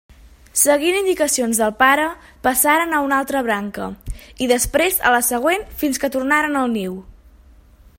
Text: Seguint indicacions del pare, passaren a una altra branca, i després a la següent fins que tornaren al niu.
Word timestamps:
Seguint 0.59 0.95
indicacions 1.01 1.59
del 1.63 1.73
pare, 1.81 2.07
passaren 2.47 2.95
a 2.95 3.03
una 3.09 3.21
altra 3.23 3.45
branca, 3.49 3.91
i 4.45 4.49
després 4.55 5.01
a 5.11 5.13
la 5.17 5.21
següent 5.31 5.69
fins 5.83 6.05
que 6.05 6.13
tornaren 6.17 6.61
al 6.65 6.77
niu. 6.79 7.01